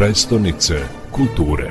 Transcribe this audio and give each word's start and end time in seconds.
prestonice 0.00 0.74
kulture. 1.10 1.70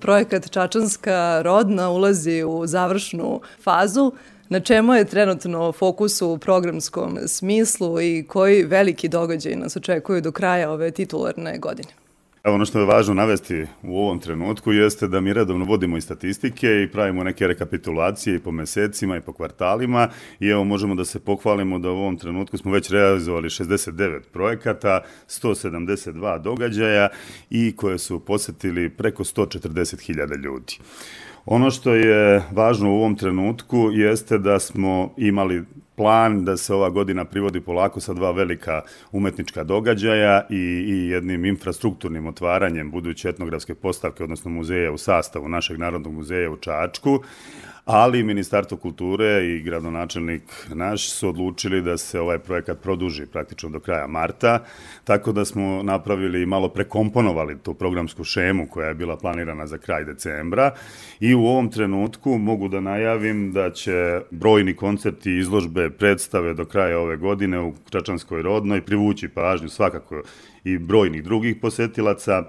Projekat 0.00 0.50
Čačanska 0.50 1.42
rodna 1.42 1.90
ulazi 1.90 2.42
u 2.42 2.66
završnu 2.66 3.40
fazu. 3.62 4.12
Na 4.48 4.60
čemu 4.60 4.94
je 4.94 5.04
trenutno 5.04 5.72
fokus 5.72 6.22
u 6.22 6.38
programskom 6.38 7.18
smislu 7.26 8.00
i 8.00 8.24
koji 8.28 8.62
veliki 8.62 9.08
događaj 9.08 9.56
nas 9.56 9.76
očekuju 9.76 10.20
do 10.20 10.32
kraja 10.32 10.70
ove 10.70 10.90
titularne 10.90 11.58
godine? 11.58 12.03
Ono 12.46 12.64
što 12.64 12.78
je 12.78 12.86
važno 12.86 13.14
navesti 13.14 13.66
u 13.82 13.98
ovom 13.98 14.18
trenutku 14.18 14.72
jeste 14.72 15.08
da 15.08 15.20
mi 15.20 15.32
redovno 15.32 15.64
vodimo 15.64 15.96
i 15.96 16.00
statistike 16.00 16.82
i 16.82 16.90
pravimo 16.92 17.24
neke 17.24 17.46
rekapitulacije 17.46 18.36
i 18.36 18.38
po 18.38 18.52
mesecima 18.52 19.16
i 19.16 19.20
po 19.20 19.32
kvartalima 19.32 20.08
i 20.40 20.48
evo 20.48 20.64
možemo 20.64 20.94
da 20.94 21.04
se 21.04 21.20
pohvalimo 21.20 21.78
da 21.78 21.90
u 21.90 21.96
ovom 21.96 22.18
trenutku 22.18 22.58
smo 22.58 22.72
već 22.72 22.90
realizovali 22.90 23.48
69 23.48 24.20
projekata, 24.32 25.00
172 25.28 26.42
događaja 26.42 27.08
i 27.50 27.76
koje 27.76 27.98
su 27.98 28.20
posetili 28.20 28.90
preko 28.90 29.24
140.000 29.24 30.42
ljudi. 30.44 30.78
Ono 31.46 31.70
što 31.70 31.94
je 31.94 32.42
važno 32.52 32.90
u 32.90 32.96
ovom 32.96 33.16
trenutku 33.16 33.90
jeste 33.92 34.38
da 34.38 34.58
smo 34.58 35.14
imali 35.16 35.64
plan 35.96 36.44
da 36.44 36.56
se 36.56 36.74
ova 36.74 36.90
godina 36.90 37.24
privodi 37.24 37.60
polako 37.60 38.00
sa 38.00 38.12
dva 38.12 38.30
velika 38.30 38.82
umetnička 39.12 39.64
događaja 39.64 40.46
i, 40.50 40.56
i 40.88 41.08
jednim 41.08 41.44
infrastrukturnim 41.44 42.26
otvaranjem 42.26 42.90
buduće 42.90 43.28
etnografske 43.28 43.74
postavke, 43.74 44.24
odnosno 44.24 44.50
muzeja 44.50 44.92
u 44.92 44.98
sastavu 44.98 45.48
našeg 45.48 45.78
Narodnog 45.78 46.12
muzeja 46.12 46.50
u 46.50 46.56
Čačku, 46.56 47.20
ali 47.84 48.22
Ministarstvo 48.22 48.76
kulture 48.76 49.46
i 49.46 49.62
gradonačelnik 49.62 50.42
naš 50.74 51.10
su 51.10 51.28
odlučili 51.28 51.82
da 51.82 51.96
se 51.96 52.20
ovaj 52.20 52.38
projekat 52.38 52.78
produži 52.82 53.26
praktično 53.26 53.68
do 53.68 53.80
kraja 53.80 54.06
marta, 54.06 54.64
tako 55.04 55.32
da 55.32 55.44
smo 55.44 55.82
napravili 55.82 56.42
i 56.42 56.46
malo 56.46 56.68
prekomponovali 56.68 57.58
tu 57.58 57.74
programsku 57.74 58.24
šemu 58.24 58.66
koja 58.66 58.88
je 58.88 58.94
bila 58.94 59.16
planirana 59.16 59.66
za 59.66 59.78
kraj 59.78 60.04
decembra. 60.04 60.74
I 61.20 61.34
u 61.34 61.44
ovom 61.44 61.70
trenutku 61.70 62.38
mogu 62.38 62.68
da 62.68 62.80
najavim 62.80 63.52
da 63.52 63.70
će 63.70 64.20
brojni 64.30 64.76
koncerti, 64.76 65.38
izložbe, 65.38 65.90
predstave 65.90 66.54
do 66.54 66.64
kraja 66.64 66.98
ove 66.98 67.16
godine 67.16 67.60
u 67.60 67.72
Čačanskoj 67.90 68.42
rodnoj 68.42 68.80
privući 68.80 69.28
pažnju 69.28 69.68
svakako 69.68 70.22
i 70.64 70.78
brojnih 70.78 71.24
drugih 71.24 71.56
posetilaca 71.62 72.44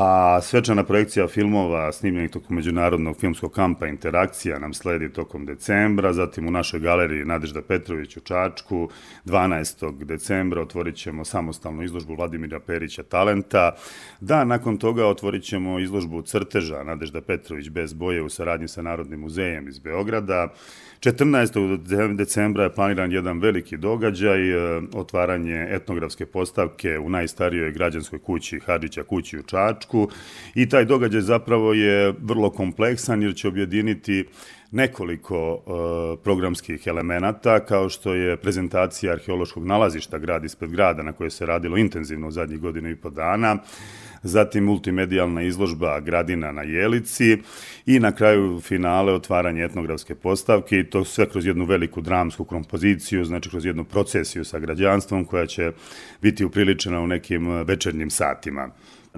a 0.00 0.40
svečana 0.40 0.84
projekcija 0.84 1.28
filmova 1.28 1.92
snimljenih 1.92 2.30
tokom 2.30 2.56
Međunarodnog 2.56 3.16
filmskog 3.16 3.52
kampa 3.52 3.86
Interakcija 3.86 4.58
nam 4.58 4.74
sledi 4.74 5.12
tokom 5.12 5.46
decembra, 5.46 6.12
zatim 6.12 6.48
u 6.48 6.50
našoj 6.50 6.80
galeriji 6.80 7.24
Nadežda 7.24 7.62
Petrović 7.62 8.16
u 8.16 8.20
Čačku 8.20 8.88
12. 9.24 10.04
decembra 10.04 10.62
otvorit 10.62 10.96
ćemo 10.96 11.24
samostalnu 11.24 11.82
izložbu 11.82 12.14
Vladimira 12.14 12.60
Perića 12.60 13.02
Talenta, 13.02 13.76
da 14.20 14.44
nakon 14.44 14.76
toga 14.76 15.06
otvorit 15.06 15.42
ćemo 15.42 15.78
izložbu 15.78 16.22
crteža 16.22 16.82
Nadežda 16.82 17.20
Petrović 17.20 17.68
bez 17.68 17.92
boje 17.92 18.22
u 18.22 18.28
saradnji 18.28 18.68
sa 18.68 18.82
Narodnim 18.82 19.20
muzejem 19.20 19.68
iz 19.68 19.78
Beograda, 19.78 20.48
14. 21.00 22.16
decembra 22.16 22.64
je 22.64 22.72
planiran 22.74 23.12
jedan 23.12 23.40
veliki 23.40 23.76
događaj, 23.76 24.50
e, 24.50 24.82
otvaranje 24.94 25.66
etnografske 25.70 26.26
postavke 26.26 26.98
u 26.98 27.08
najstarijoj 27.08 27.72
građanskoj 27.72 28.18
kući 28.18 28.60
Hadžića 28.60 29.02
kući 29.02 29.38
u 29.38 29.42
Čačku 29.42 29.87
i 30.54 30.68
taj 30.68 30.84
događaj 30.84 31.20
zapravo 31.20 31.72
je 31.72 32.14
vrlo 32.22 32.50
kompleksan 32.50 33.22
jer 33.22 33.34
će 33.34 33.48
objediniti 33.48 34.24
nekoliko 34.70 35.52
uh, 35.54 35.62
programskih 36.24 36.86
elemenata, 36.86 37.60
kao 37.60 37.88
što 37.88 38.14
je 38.14 38.36
prezentacija 38.36 39.12
arheološkog 39.12 39.66
nalazišta 39.66 40.18
grad 40.18 40.44
ispred 40.44 40.70
grada, 40.70 41.02
na 41.02 41.12
koje 41.12 41.30
se 41.30 41.46
radilo 41.46 41.76
intenzivno 41.76 42.28
u 42.28 42.30
zadnjih 42.30 42.60
godinu 42.60 42.90
i 42.90 42.96
po 42.96 43.10
dana, 43.10 43.56
zatim 44.22 44.64
multimedijalna 44.64 45.42
izložba 45.42 46.00
Gradina 46.00 46.52
na 46.52 46.62
Jelici 46.62 47.38
i 47.86 48.00
na 48.00 48.12
kraju 48.12 48.60
finale 48.60 49.12
otvaranje 49.12 49.64
etnografske 49.64 50.14
postavke 50.14 50.78
i 50.78 50.90
to 50.90 51.04
sve 51.04 51.28
kroz 51.28 51.46
jednu 51.46 51.64
veliku 51.64 52.00
dramsku 52.00 52.44
kompoziciju, 52.44 53.24
znači 53.24 53.50
kroz 53.50 53.64
jednu 53.64 53.84
procesiju 53.84 54.44
sa 54.44 54.58
građanstvom 54.58 55.24
koja 55.24 55.46
će 55.46 55.72
biti 56.22 56.44
upriličena 56.44 57.00
u 57.00 57.06
nekim 57.06 57.48
večernjim 57.48 58.10
satima. 58.10 58.68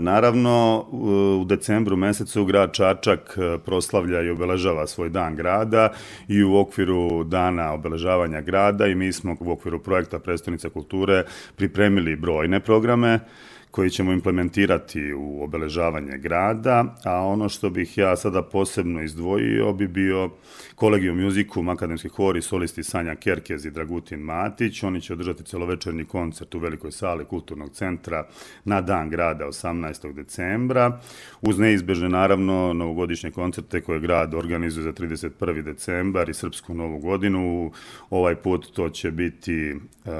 Naravno, 0.00 0.86
u 0.90 1.44
decembru 1.44 1.96
mesecu 1.96 2.44
grad 2.44 2.72
Čačak 2.72 3.38
e, 3.38 3.58
proslavlja 3.58 4.22
i 4.22 4.30
obeležava 4.30 4.86
svoj 4.86 5.10
dan 5.10 5.36
grada 5.36 5.92
i 6.28 6.42
u 6.44 6.56
okviru 6.56 7.24
dana 7.24 7.72
obeležavanja 7.72 8.40
grada 8.40 8.86
i 8.86 8.94
mi 8.94 9.12
smo 9.12 9.36
u 9.40 9.50
okviru 9.50 9.78
projekta 9.78 10.18
Prestonica 10.18 10.68
kulture 10.68 11.24
pripremili 11.56 12.16
brojne 12.16 12.60
programe 12.60 13.20
koji 13.70 13.90
ćemo 13.90 14.12
implementirati 14.12 15.12
u 15.12 15.42
obeležavanje 15.42 16.18
grada, 16.18 16.96
a 17.04 17.26
ono 17.26 17.48
što 17.48 17.70
bih 17.70 17.98
ja 17.98 18.16
sada 18.16 18.42
posebno 18.42 19.02
izdvojio 19.02 19.72
bi 19.72 19.88
bio 19.88 20.30
Kolegium 20.74 21.20
Musikum, 21.20 21.68
akademski 21.68 22.08
hor 22.08 22.36
i 22.36 22.42
solisti 22.42 22.82
Sanja 22.82 23.14
Kerkez 23.14 23.64
i 23.64 23.70
Dragutin 23.70 24.20
Matić. 24.20 24.82
Oni 24.82 25.00
će 25.00 25.12
održati 25.12 25.44
celovečerni 25.44 26.04
koncert 26.04 26.54
u 26.54 26.58
velikoj 26.58 26.92
sali 26.92 27.24
Kulturnog 27.24 27.70
centra 27.72 28.26
na 28.64 28.80
dan 28.80 29.10
grada 29.10 29.46
18. 29.46 30.12
decembra, 30.12 31.00
uz 31.40 31.58
neizbežne 31.58 32.08
naravno 32.08 32.72
novogodišnje 32.72 33.30
koncerte 33.30 33.80
koje 33.80 34.00
grad 34.00 34.34
organizuje 34.34 34.84
za 34.84 34.92
31. 34.92 35.62
decembar 35.62 36.28
i 36.28 36.34
Srpsku 36.34 36.74
novu 36.74 36.98
godinu. 36.98 37.72
Ovaj 38.10 38.34
put 38.34 38.72
to 38.72 38.88
će 38.88 39.10
biti 39.10 39.72
uh, 39.72 40.10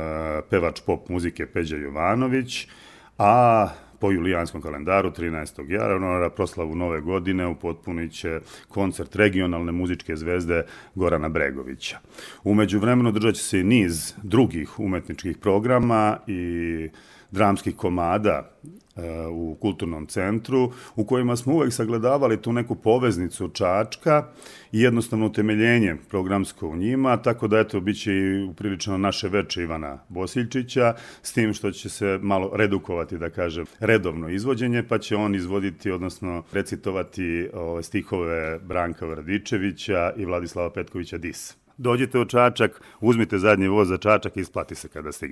pevač 0.50 0.80
pop 0.86 1.08
muzike 1.08 1.46
Peđa 1.46 1.76
Jovanović, 1.76 2.66
a 3.20 3.68
po 3.98 4.10
julijanskom 4.10 4.62
kalendaru 4.62 5.10
13. 5.10 5.70
januara 5.70 6.30
proslavu 6.30 6.74
nove 6.74 7.00
godine 7.00 7.46
upotpunit 7.46 8.12
će 8.12 8.40
koncert 8.68 9.16
regionalne 9.16 9.72
muzičke 9.72 10.16
zvezde 10.16 10.64
Gorana 10.94 11.28
Bregovića. 11.28 11.98
Umeđu 12.44 12.78
vremenu 12.78 13.12
držat 13.12 13.34
će 13.34 13.42
se 13.42 13.64
niz 13.64 14.14
drugih 14.22 14.78
umetničkih 14.78 15.38
programa 15.38 16.18
i 16.26 16.88
dramskih 17.30 17.76
komada 17.76 18.50
u 19.32 19.56
kulturnom 19.60 20.06
centru, 20.06 20.72
u 20.96 21.04
kojima 21.04 21.36
smo 21.36 21.54
uvek 21.54 21.72
sagledavali 21.72 22.42
tu 22.42 22.52
neku 22.52 22.74
poveznicu 22.74 23.48
Čačka 23.48 24.24
i 24.72 24.80
jednostavno 24.80 25.26
utemeljenje 25.26 25.96
programsko 26.08 26.68
u 26.68 26.76
njima, 26.76 27.16
tako 27.16 27.48
da 27.48 27.58
eto, 27.58 27.80
bit 27.80 28.02
će 28.02 28.12
i 28.12 28.44
uprilično 28.44 28.98
naše 28.98 29.28
veče 29.28 29.62
Ivana 29.62 29.98
Bosiljčića, 30.08 30.94
s 31.22 31.32
tim 31.32 31.52
što 31.52 31.70
će 31.70 31.88
se 31.88 32.18
malo 32.22 32.50
redukovati, 32.54 33.18
da 33.18 33.30
kažem, 33.30 33.64
redovno 33.80 34.28
izvođenje, 34.28 34.82
pa 34.88 34.98
će 34.98 35.16
on 35.16 35.34
izvoditi, 35.34 35.90
odnosno 35.90 36.42
recitovati 36.52 37.48
ove 37.54 37.82
stihove 37.82 38.58
Branka 38.58 39.06
Vradičevića 39.06 40.12
i 40.16 40.24
Vladislava 40.24 40.70
Petkovića 40.70 41.18
Dis. 41.18 41.56
Dođite 41.78 42.18
u 42.18 42.24
Čačak, 42.24 42.82
uzmite 43.00 43.38
zadnji 43.38 43.68
voz 43.68 43.88
za 43.88 43.96
Čačak 43.96 44.36
i 44.36 44.40
isplati 44.40 44.74
se 44.74 44.88
kada 44.88 45.12
stigne. 45.12 45.28